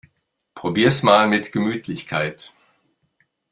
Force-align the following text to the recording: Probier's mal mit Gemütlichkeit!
Probier's 0.55 1.03
mal 1.03 1.27
mit 1.27 1.51
Gemütlichkeit! 1.51 2.55